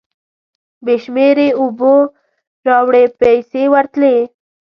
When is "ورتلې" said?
3.73-4.17